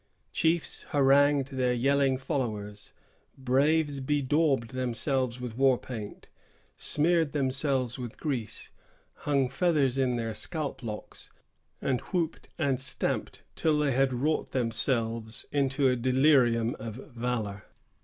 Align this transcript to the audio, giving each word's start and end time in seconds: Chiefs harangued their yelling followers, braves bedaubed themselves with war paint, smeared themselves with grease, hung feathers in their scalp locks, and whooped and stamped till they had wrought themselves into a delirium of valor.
Chiefs 0.33 0.81
harangued 0.89 1.49
their 1.51 1.73
yelling 1.73 2.17
followers, 2.17 2.91
braves 3.37 3.99
bedaubed 3.99 4.69
themselves 4.71 5.39
with 5.39 5.55
war 5.55 5.77
paint, 5.77 6.27
smeared 6.75 7.33
themselves 7.33 7.99
with 7.99 8.19
grease, 8.19 8.71
hung 9.13 9.47
feathers 9.47 9.99
in 9.99 10.15
their 10.15 10.33
scalp 10.33 10.81
locks, 10.81 11.29
and 11.83 11.99
whooped 12.01 12.49
and 12.57 12.81
stamped 12.81 13.43
till 13.53 13.77
they 13.77 13.91
had 13.91 14.11
wrought 14.11 14.53
themselves 14.53 15.45
into 15.51 15.87
a 15.87 15.95
delirium 15.95 16.73
of 16.79 16.95
valor. 16.95 17.65